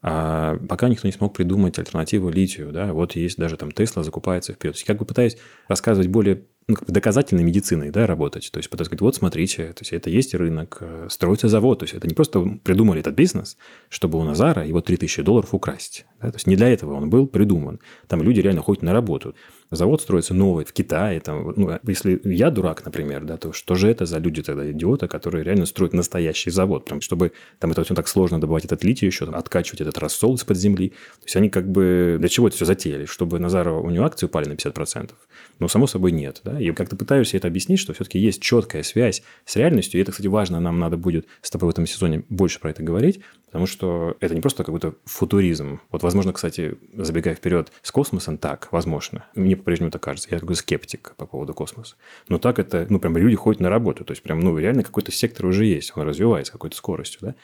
[0.03, 4.53] а пока никто не смог придумать альтернативу литию, да, вот есть даже там Тесла закупается
[4.53, 4.77] вперед.
[4.77, 8.51] То как бы пытаюсь рассказывать более ну, как бы доказательной медициной да, работать.
[8.51, 11.79] То есть пытаться сказать, вот смотрите, то есть это есть рынок, э, строится завод.
[11.79, 13.57] То есть это не просто придумали этот бизнес,
[13.89, 16.07] чтобы у Назара его 3000 долларов украсть.
[16.21, 16.31] Да?
[16.31, 17.79] То есть не для этого он был придуман.
[18.09, 19.37] Там люди реально ходят на работу
[19.71, 23.89] завод строится новый в Китае, там, ну, если я дурак, например, да, то что же
[23.89, 27.95] это за люди тогда, идиоты, которые реально строят настоящий завод, прям, чтобы там это все
[27.95, 30.91] так сложно добывать этот литий еще, там, откачивать этот рассол из-под земли.
[30.91, 33.07] То есть они как бы для чего это все затеяли?
[33.07, 35.11] Чтобы Назарова, у него акции упали на 50%?
[35.59, 36.41] Но, само собой, нет.
[36.45, 36.61] Да?
[36.61, 40.27] И как-то пытаюсь это объяснить, что все-таки есть четкая связь с реальностью, и это, кстати,
[40.27, 43.21] важно, нам надо будет с тобой в этом сезоне больше про это говорить,
[43.57, 45.81] Потому что это не просто какой-то футуризм.
[45.91, 49.25] Вот, возможно, кстати, забегая вперед, с космосом так, возможно.
[49.35, 50.29] Мне по-прежнему так кажется.
[50.31, 51.97] Я такой скептик по поводу космоса.
[52.29, 54.05] Но так это, ну, прям люди ходят на работу.
[54.05, 55.93] То есть, прям, ну, реально какой-то сектор уже есть.
[55.97, 57.35] Он развивается какой-то скоростью, да.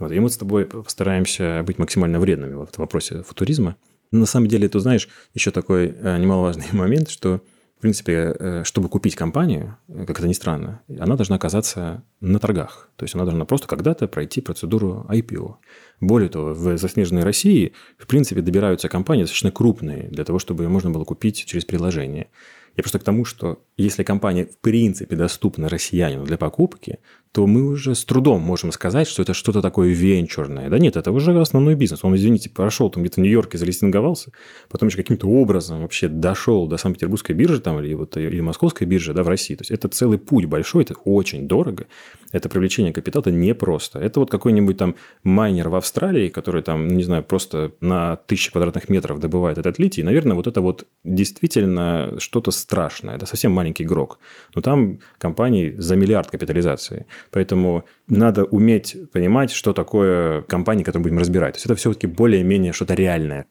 [0.00, 3.76] Вот, и мы с тобой постараемся быть максимально вредными в вопросе футуризма.
[4.10, 7.42] Но на самом деле, ты знаешь, еще такой э, немаловажный момент, что
[7.80, 12.38] в принципе, э, чтобы купить компанию, э, как это ни странно, она должна оказаться на
[12.38, 12.90] торгах.
[12.96, 15.54] То есть она должна просто когда-то пройти процедуру IPO.
[15.98, 20.68] Более того, в заснеженной России, в принципе, добираются компании достаточно крупные для того, чтобы ее
[20.68, 22.28] можно было купить через приложение.
[22.76, 26.98] Я просто к тому, что если компания в принципе доступна россиянину для покупки,
[27.32, 30.68] то мы уже с трудом можем сказать, что это что-то такое венчурное.
[30.68, 32.04] Да нет, это уже основной бизнес.
[32.04, 34.32] Он, извините, прошел там где-то в Нью-Йорке, залистинговался,
[34.68, 39.14] потом еще каким-то образом вообще дошел до Санкт-Петербургской биржи там, или, вот, или Московской биржи
[39.14, 39.54] да, в России.
[39.54, 41.86] То есть это целый путь большой, это очень дорого.
[42.32, 43.98] Это привлечение капитала непросто.
[43.98, 48.88] Это вот какой-нибудь там майнер в Австралии, который там, не знаю, просто на тысячи квадратных
[48.88, 50.02] метров добывает этот литий.
[50.02, 53.16] Наверное, вот это вот действительно что-то страшное.
[53.16, 54.18] Это совсем маленький игрок.
[54.54, 57.06] Но там компании за миллиард капитализации.
[57.30, 61.54] Поэтому надо уметь понимать, что такое компания, которую будем разбирать.
[61.54, 63.46] То есть это все-таки более-менее что-то реальное.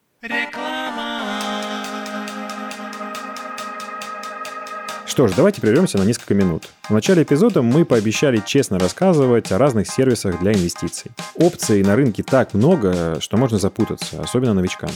[5.20, 6.70] Что ж, давайте прервемся на несколько минут.
[6.88, 11.12] В начале эпизода мы пообещали честно рассказывать о разных сервисах для инвестиций.
[11.36, 14.92] Опций на рынке так много, что можно запутаться, особенно новичкам.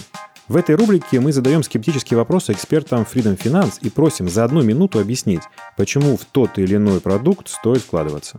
[0.47, 4.99] В этой рубрике мы задаем скептические вопросы экспертам Freedom Finance и просим за одну минуту
[4.99, 5.41] объяснить,
[5.77, 8.38] почему в тот или иной продукт стоит вкладываться.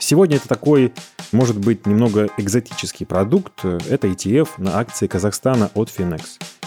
[0.00, 0.92] Сегодня это такой,
[1.32, 3.64] может быть, немного экзотический продукт.
[3.64, 6.22] Это ETF на акции Казахстана от Finex,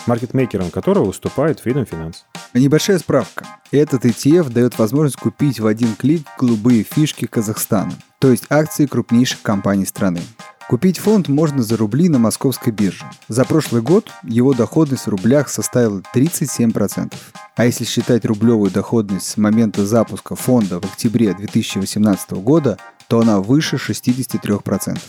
[0.08, 2.18] маркетмейкером которого выступает Freedom Finance.
[2.54, 3.46] Небольшая справка.
[3.72, 9.42] Этот ETF дает возможность купить в один клик голубые фишки Казахстана, то есть акции крупнейших
[9.42, 10.22] компаний страны.
[10.70, 13.04] Купить фонд можно за рубли на московской бирже.
[13.28, 17.12] За прошлый год его доходность в рублях составила 37%.
[17.56, 22.78] А если считать рублевую доходность с момента запуска фонда в октябре 2018 года,
[23.08, 25.00] то она выше 63%.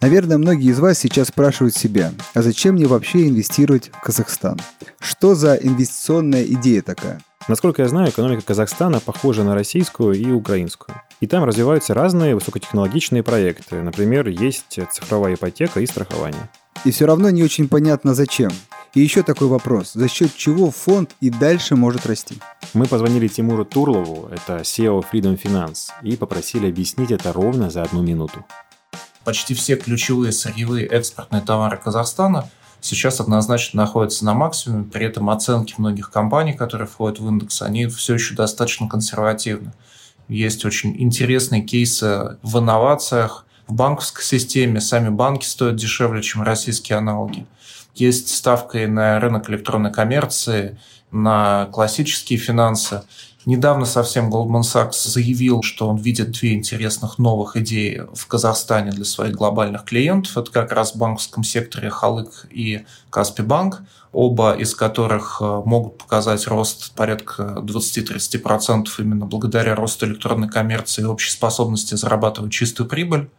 [0.00, 4.60] Наверное, многие из вас сейчас спрашивают себя, а зачем мне вообще инвестировать в Казахстан?
[5.00, 7.20] Что за инвестиционная идея такая?
[7.48, 10.94] Насколько я знаю, экономика Казахстана похожа на российскую и украинскую.
[11.20, 13.82] И там развиваются разные высокотехнологичные проекты.
[13.82, 16.48] Например, есть цифровая ипотека и страхование.
[16.84, 18.50] И все равно не очень понятно зачем.
[18.94, 19.92] И еще такой вопрос.
[19.92, 22.38] За счет чего фонд и дальше может расти?
[22.74, 28.02] Мы позвонили Тимуру Турлову, это SEO Freedom Finance, и попросили объяснить это ровно за одну
[28.02, 28.44] минуту.
[29.22, 32.48] Почти все ключевые сырьевые экспортные товары Казахстана
[32.80, 37.86] сейчас однозначно находится на максимуме, при этом оценки многих компаний, которые входят в индекс, они
[37.86, 39.72] все еще достаточно консервативны.
[40.30, 44.80] Есть очень интересные кейсы в инновациях, в банковской системе.
[44.80, 47.46] Сами банки стоят дешевле, чем российские аналоги.
[47.96, 50.78] Есть ставка и на рынок электронной коммерции,
[51.10, 53.02] на классические финансы.
[53.46, 59.06] Недавно совсем Goldman Sachs заявил, что он видит две интересных новых идеи в Казахстане для
[59.06, 60.36] своих глобальных клиентов.
[60.36, 65.96] Это как раз в банковском секторе Халык и Каспи Банк, оба из которых э, могут
[65.96, 73.30] показать рост порядка 20-30% именно благодаря росту электронной коммерции и общей способности зарабатывать чистую прибыль.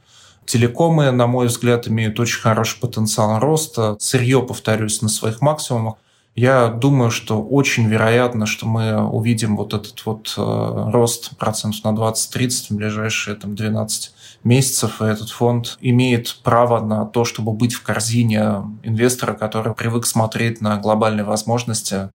[0.46, 3.98] Телекомы, на мой взгляд, имеют очень хороший потенциал роста.
[4.00, 5.96] Сырье, повторюсь, на своих максимумах.
[6.36, 11.90] Я думаю, что очень вероятно, что мы увидим вот этот вот э, рост процентов на
[11.90, 14.14] 20-30 в ближайшие там, 12
[14.46, 20.06] месяцев, и этот фонд имеет право на то, чтобы быть в корзине инвестора, который привык
[20.06, 22.10] смотреть на глобальные возможности.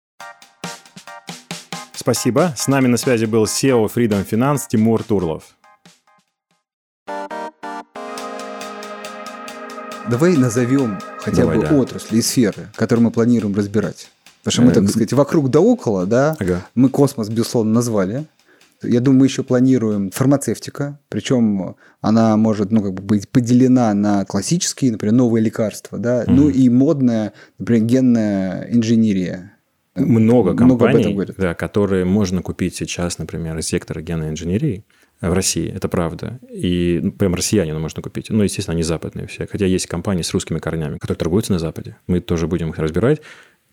[1.93, 2.53] Спасибо.
[2.55, 5.54] С нами на связи был SEO Freedom Finance Тимур Турлов.
[10.09, 11.75] Давай назовем хотя Давай, бы да.
[11.75, 14.09] отрасли и сферы, которые мы планируем разбирать.
[14.43, 16.65] Потому что мы, так сказать, вокруг да около, да, ага.
[16.75, 18.25] мы космос, безусловно, назвали.
[18.83, 24.25] Я думаю, мы еще планируем фармацевтика, причем она может ну, как бы быть поделена на
[24.25, 26.31] классические, например, новые лекарства, да, угу.
[26.31, 29.53] ну и модная, например, генная инженерия.
[29.95, 34.83] Много компаний, Много да, которые можно купить сейчас, например, из сектора генной инженерии
[35.21, 36.39] в России, это правда.
[36.49, 38.29] И ну, прям россиянину можно купить.
[38.29, 39.47] Ну, естественно, они западные все.
[39.47, 41.97] Хотя есть компании с русскими корнями, которые торгуются на Западе.
[42.07, 43.21] Мы тоже будем их разбирать.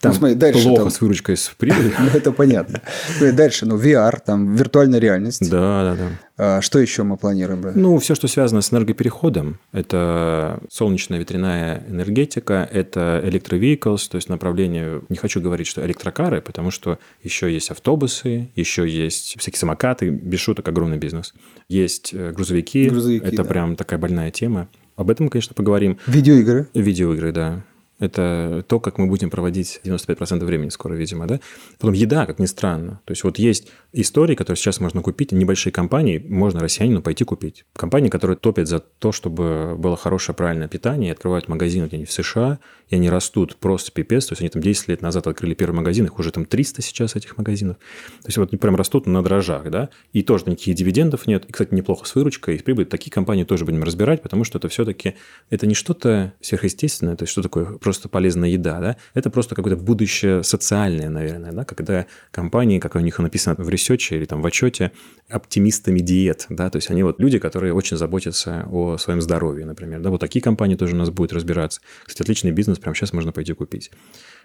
[0.03, 0.91] Там ну, смотри, дальше плохо там...
[0.91, 1.93] с выручкой с прибылью.
[2.01, 2.83] ну, это понятно.
[3.21, 5.49] Дальше, ну, VR, там, виртуальная реальность.
[5.49, 6.09] Да, да, да.
[6.37, 7.63] А, что еще мы планируем?
[7.77, 9.61] Ну, все, что связано с энергопереходом.
[9.71, 15.03] Это солнечная ветряная энергетика, это электровehicles, то есть направление...
[15.09, 20.41] Не хочу говорить, что электрокары, потому что еще есть автобусы, еще есть всякие самокаты, без
[20.41, 21.33] шуток огромный бизнес.
[21.69, 23.45] Есть э, грузовики, грузовики это да.
[23.45, 24.67] прям такая больная тема.
[24.97, 25.99] Об этом, конечно, поговорим.
[26.09, 26.67] Видеоигры.
[26.75, 27.63] Видеоигры, да.
[28.03, 31.39] Это то, как мы будем проводить 95% времени скоро, видимо, да?
[31.79, 33.01] Потом еда, как ни странно.
[33.05, 37.65] То есть вот есть истории, которые сейчас можно купить, небольшие компании, можно россиянину пойти купить.
[37.75, 42.59] Компании, которые топят за то, чтобы было хорошее, правильное питание, открывают магазины где-нибудь в США,
[42.93, 44.27] и они растут просто пипец.
[44.27, 47.17] То есть они там 10 лет назад открыли первый магазин, их уже там 300 сейчас
[47.17, 47.79] этих магазинов.
[48.21, 49.89] То есть вот они прям растут на дрожжах, да?
[50.13, 51.47] И тоже никаких дивидендов нет.
[51.47, 52.87] И, кстати, неплохо с выручкой, и с прибылью.
[52.87, 55.15] Такие компании тоже будем разбирать, потому что это все-таки,
[55.49, 59.81] это не что-то сверхъестественное, то есть что такое просто полезная еда, да, это просто какое-то
[59.83, 64.47] будущее социальное, наверное, да, когда компании, как у них написано в ресече или там в
[64.47, 64.93] отчете,
[65.31, 70.01] оптимистами диет, да, то есть они вот люди, которые очень заботятся о своем здоровье, например,
[70.01, 71.81] да, вот такие компании тоже у нас будут разбираться.
[72.05, 73.91] Кстати, отличный бизнес прямо сейчас можно пойти купить.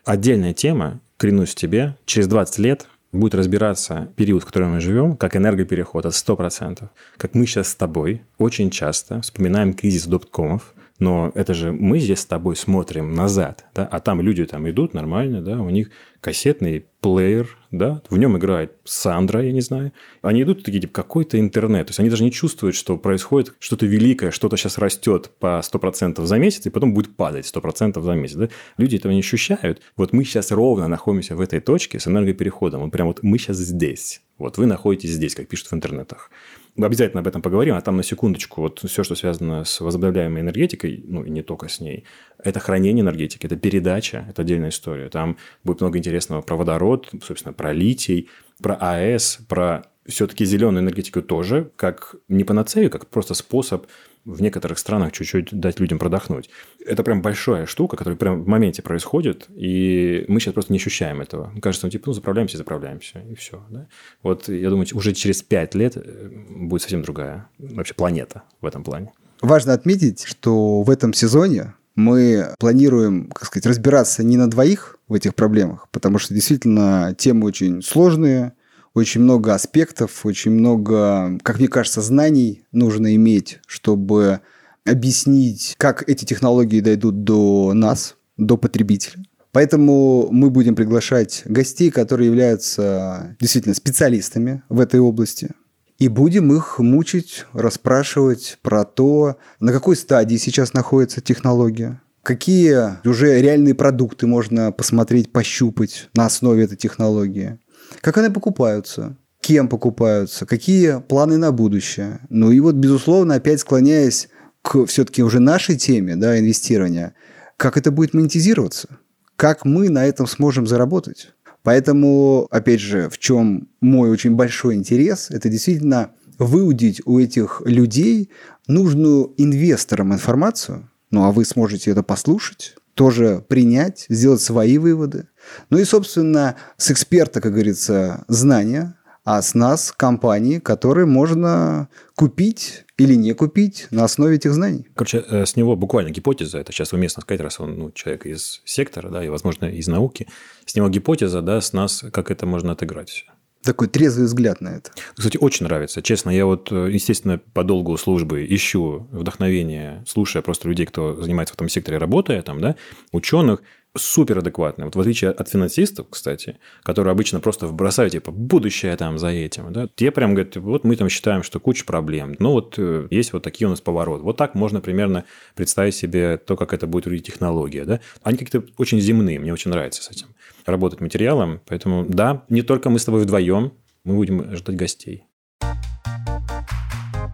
[0.06, 5.36] Отдельная тема, клянусь тебе, через 20 лет будет разбираться период, в котором мы живем, как
[5.36, 6.89] энергопереход от 100%.
[7.17, 12.19] Как мы сейчас с тобой очень часто вспоминаем кризис доткомов, но это же мы здесь
[12.19, 16.86] с тобой смотрим назад, да, а там люди там идут нормально, да, у них кассетный
[16.99, 19.93] плеер, да, в нем играет Сандра, я не знаю.
[20.21, 21.88] Они идут такие, типа, какой-то интернет.
[21.88, 26.25] То есть они даже не чувствуют, что происходит что-то великое, что-то сейчас растет по 100%
[26.25, 28.36] за месяц, и потом будет падать 100% за месяц.
[28.36, 28.49] Да?
[28.77, 29.81] Люди этого не ощущают.
[29.95, 32.81] Вот мы сейчас ровно находимся в этой точке с энергопереходом.
[32.81, 34.21] Вот прям вот мы сейчас здесь.
[34.38, 36.31] Вот вы находитесь здесь, как пишут в интернетах.
[36.79, 41.03] Обязательно об этом поговорим, а там на секундочку, вот все, что связано с возобновляемой энергетикой,
[41.07, 42.03] ну и не только с ней,
[42.43, 45.09] это хранение энергетики, это передача, это отдельная история.
[45.09, 48.29] Там будет много интересного про водород, собственно, про литий,
[48.61, 53.87] про АЭС, про все-таки зеленую энергетику тоже, как не панацею, как просто способ
[54.27, 56.49] в некоторых странах чуть-чуть дать людям продохнуть.
[56.85, 61.21] Это прям большая штука, которая прям в моменте происходит, и мы сейчас просто не ощущаем
[61.21, 61.51] этого.
[61.61, 63.63] Кажется, ну, типа, ну, заправляемся, заправляемся, и все.
[63.69, 63.87] Да?
[64.23, 68.83] Вот я думаю, уже через пять лет э, будет совсем другая вообще планета в этом
[68.83, 69.13] плане.
[69.41, 75.13] Важно отметить, что в этом сезоне мы планируем, как сказать, разбираться не на двоих в
[75.13, 78.53] этих проблемах, потому что действительно темы очень сложные,
[78.97, 84.41] очень много аспектов, очень много, как мне кажется, знаний нужно иметь, чтобы
[84.86, 89.23] объяснить, как эти технологии дойдут до нас, до потребителя.
[89.51, 95.51] Поэтому мы будем приглашать гостей, которые являются действительно специалистами в этой области.
[95.99, 103.41] И будем их мучить, расспрашивать про то, на какой стадии сейчас находится технология, какие уже
[103.41, 107.58] реальные продукты можно посмотреть, пощупать на основе этой технологии,
[108.02, 112.19] как они покупаются, кем покупаются, какие планы на будущее.
[112.29, 114.29] Ну и вот, безусловно, опять склоняясь
[114.62, 117.13] к все-таки уже нашей теме да, инвестирования,
[117.56, 119.00] как это будет монетизироваться,
[119.35, 121.33] как мы на этом сможем заработать.
[121.63, 128.29] Поэтому, опять же, в чем мой очень большой интерес, это действительно выудить у этих людей
[128.67, 135.27] нужную инвесторам информацию, ну а вы сможете это послушать, тоже принять, сделать свои выводы.
[135.69, 142.85] Ну и, собственно, с эксперта, как говорится, знания, а с нас компании, которые можно купить
[142.98, 144.87] или не купить на основе этих знаний.
[144.95, 148.62] Короче, э, с него буквально гипотеза, это сейчас уместно сказать, раз он ну, человек из
[148.63, 150.29] сектора, да, и, возможно, из науки,
[150.65, 153.25] с него гипотеза, да, с нас, как это можно отыграть все.
[153.63, 154.91] Такой трезвый взгляд на это.
[155.13, 156.02] Кстати, очень нравится.
[156.02, 161.54] Честно, я вот, э, естественно, по долгу службы ищу вдохновение, слушая просто людей, кто занимается
[161.54, 162.77] в этом секторе, работая там, да,
[163.12, 163.62] ученых,
[163.98, 164.85] супер адекватные.
[164.85, 169.71] Вот в отличие от финансистов, кстати, которые обычно просто бросают, типа, будущее там за этим,
[169.73, 173.33] да, те прям говорят, вот мы там считаем, что куча проблем, ну вот э, есть
[173.33, 174.23] вот такие у нас повороты.
[174.23, 175.25] Вот так можно примерно
[175.56, 178.00] представить себе то, как это будет выглядеть технология, да.
[178.23, 180.27] Они какие-то очень земные, мне очень нравится с этим
[180.65, 183.73] работать материалом, поэтому да, не только мы с тобой вдвоем,
[184.04, 185.25] мы будем ждать гостей.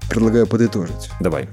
[0.10, 1.10] Предлагаю подытожить.
[1.20, 1.50] Давай.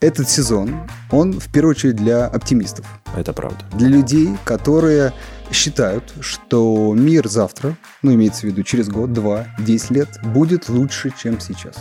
[0.00, 2.84] Этот сезон, он в первую очередь для оптимистов.
[3.16, 3.64] Это правда.
[3.72, 5.14] Для людей, которые
[5.50, 11.12] считают, что мир завтра, ну, имеется в виду через год, два, десять лет, будет лучше,
[11.18, 11.76] чем сейчас.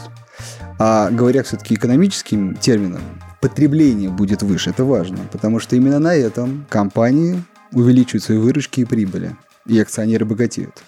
[0.80, 3.02] А говоря все-таки экономическим термином,
[3.42, 4.70] потребление будет выше.
[4.70, 7.44] Это важно, потому что именно на этом компании
[7.74, 9.36] увеличивают свои выручки и прибыли,
[9.66, 10.84] и акционеры богатеют.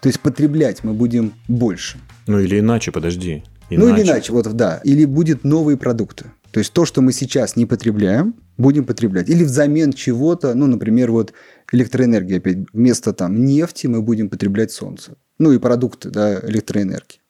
[0.00, 1.98] То есть потреблять мы будем больше.
[2.26, 3.44] Ну или иначе, подожди.
[3.70, 3.88] Иначе.
[3.88, 4.80] Ну или иначе, вот да.
[4.82, 6.26] Или будут новые продукты.
[6.52, 9.28] То есть то, что мы сейчас не потребляем, будем потреблять.
[9.28, 11.32] Или взамен чего-то, ну, например, вот
[11.72, 12.58] электроэнергия опять.
[12.72, 15.16] Вместо там нефти мы будем потреблять солнце.
[15.38, 17.20] Ну и продукты да, электроэнергии.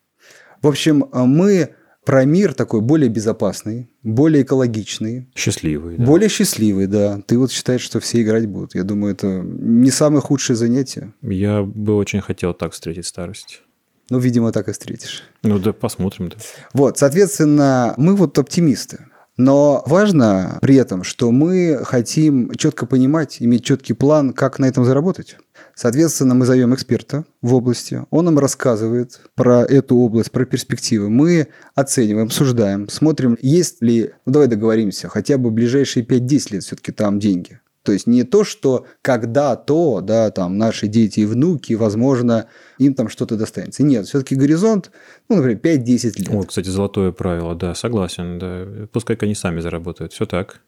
[0.60, 1.70] В общем, мы
[2.04, 5.30] про мир такой более безопасный, более экологичный.
[5.36, 5.98] Счастливый.
[5.98, 6.04] Да.
[6.04, 7.20] Более счастливый, да.
[7.24, 8.74] Ты вот считаешь, что все играть будут.
[8.74, 11.14] Я думаю, это не самое худшее занятие.
[11.22, 13.62] Я бы очень хотел так встретить старость.
[14.10, 15.22] Ну, видимо, так и встретишь.
[15.42, 16.30] Ну да, посмотрим.
[16.30, 16.36] Да.
[16.74, 19.06] Вот, соответственно, мы вот оптимисты.
[19.36, 24.84] Но важно при этом, что мы хотим четко понимать, иметь четкий план, как на этом
[24.84, 25.36] заработать.
[25.74, 31.08] Соответственно, мы зовем эксперта в области, он нам рассказывает про эту область, про перспективы.
[31.08, 36.92] Мы оцениваем, обсуждаем, смотрим, есть ли, ну давай договоримся, хотя бы ближайшие 5-10 лет все-таки
[36.92, 37.60] там деньги.
[37.82, 42.46] То есть не то, что когда-то, да, там наши дети и внуки, возможно,
[42.78, 43.82] им там что-то достанется.
[43.82, 44.90] Нет, все-таки горизонт,
[45.28, 46.28] ну, например, 5-10 лет.
[46.30, 48.86] О, кстати, золотое правило, да, согласен, да.
[48.92, 50.60] Пускай они сами заработают, все так.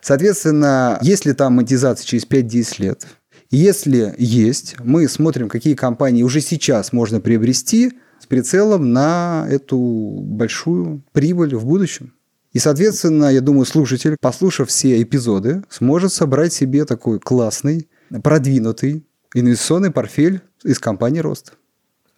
[0.00, 3.06] Соответственно, если там монетизация через 5-10 лет,
[3.50, 9.76] если есть, мы смотрим, какие компании уже сейчас можно приобрести с прицелом на эту
[10.22, 12.14] большую прибыль в будущем.
[12.52, 17.88] И, соответственно, я думаю, слушатель, послушав все эпизоды, сможет собрать себе такой классный,
[18.22, 21.54] продвинутый инвестиционный портфель из компании «Рост».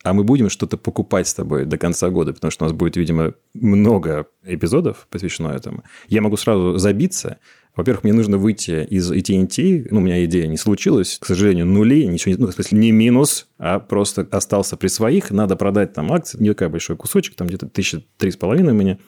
[0.04, 2.96] А мы будем что-то покупать с тобой до конца года, потому что у нас будет,
[2.96, 5.84] видимо, много эпизодов посвящено этому.
[6.08, 7.38] Я могу сразу забиться.
[7.76, 9.86] Во-первых, мне нужно выйти из AT&T.
[9.90, 11.18] Ну, у меня идея не случилась.
[11.20, 12.40] К сожалению, нули, ничего не...
[12.40, 15.30] Ну, в смысле, не минус, а просто остался при своих.
[15.30, 16.42] Надо продать там акции.
[16.42, 18.98] Не такой большой кусочек, там где-то тысяча три с половиной у меня.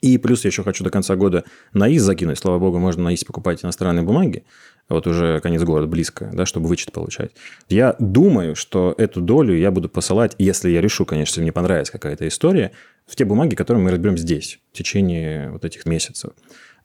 [0.00, 2.38] И плюс я еще хочу до конца года на ИС закинуть.
[2.38, 4.44] Слава богу, можно на ИС покупать иностранные бумаги.
[4.88, 7.32] Вот уже конец года близко, да, чтобы вычет получать.
[7.68, 11.92] Я думаю, что эту долю я буду посылать, если я решу, конечно, если мне понравится
[11.92, 12.72] какая-то история,
[13.06, 16.32] в те бумаги, которые мы разберем здесь в течение вот этих месяцев.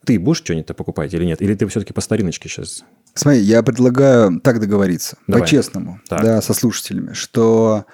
[0.05, 1.41] Ты будешь что-нибудь покупать или нет?
[1.41, 2.83] Или ты все-таки по стариночке сейчас?
[3.13, 5.43] Смотри, я предлагаю так договориться, Давай.
[5.43, 7.85] по-честному, да, со слушателями, что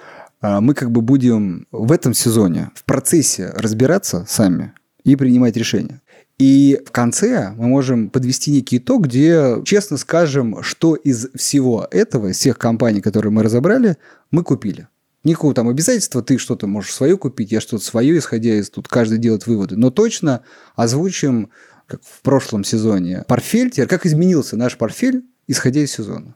[0.41, 6.01] а, мы как бы будем в этом сезоне в процессе разбираться сами, и принимать решения.
[6.37, 12.27] И в конце мы можем подвести некий итог, где честно скажем, что из всего этого,
[12.27, 13.97] из всех компаний, которые мы разобрали,
[14.31, 14.87] мы купили.
[15.25, 19.17] Никакого там обязательства, ты что-то можешь свое купить, я что-то свое, исходя из тут каждый
[19.17, 19.75] делает выводы.
[19.75, 20.43] Но точно
[20.77, 21.49] озвучим,
[21.87, 26.35] как в прошлом сезоне, портфель, теперь как изменился наш портфель, исходя из сезона.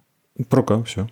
[0.50, 1.10] Прока, все.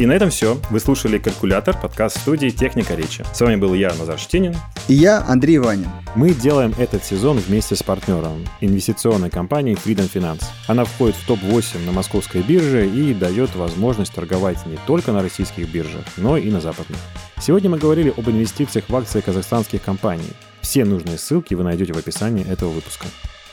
[0.00, 0.58] И на этом все.
[0.70, 3.22] Вы слушали «Калькулятор», подкаст студии «Техника речи».
[3.34, 4.56] С вами был я, Назар Штинин.
[4.88, 5.90] И я, Андрей Ванин.
[6.14, 10.44] Мы делаем этот сезон вместе с партнером, инвестиционной компанией Freedom Finance.
[10.68, 15.70] Она входит в топ-8 на московской бирже и дает возможность торговать не только на российских
[15.70, 16.98] биржах, но и на западных.
[17.38, 20.32] Сегодня мы говорили об инвестициях в акции казахстанских компаний.
[20.62, 23.04] Все нужные ссылки вы найдете в описании этого выпуска.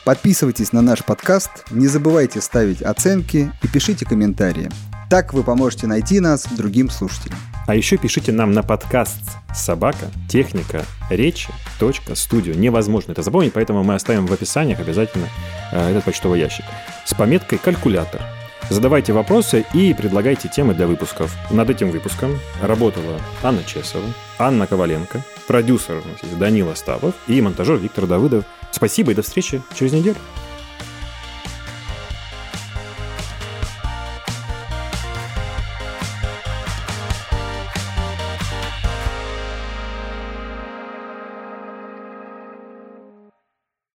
[0.05, 4.69] Подписывайтесь на наш подкаст, не забывайте ставить оценки и пишите комментарии.
[5.09, 7.37] Так вы поможете найти нас другим слушателям.
[7.65, 9.21] А еще пишите нам на подкаст
[9.55, 11.49] собака техника речи
[11.79, 12.53] точка студио.
[12.53, 15.27] Невозможно это запомнить, поэтому мы оставим в описаниях обязательно
[15.71, 16.65] э, этот почтовый ящик
[17.05, 18.21] с пометкой «Калькулятор».
[18.69, 21.33] Задавайте вопросы и предлагайте темы для выпусков.
[21.51, 24.05] Над этим выпуском работала Анна Чесова,
[24.37, 28.43] Анна Коваленко, продюсер у нас есть Данила Ставов и монтажер Виктор Давыдов.
[28.71, 30.17] Спасибо и до встречи через неделю.